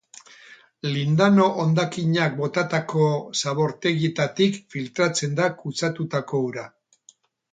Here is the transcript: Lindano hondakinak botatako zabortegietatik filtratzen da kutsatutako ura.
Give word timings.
Lindano 0.93 1.43
hondakinak 1.63 2.37
botatako 2.39 3.09
zabortegietatik 3.43 4.57
filtratzen 4.77 5.39
da 5.41 5.51
kutsatutako 5.63 6.41
ura. 6.49 6.65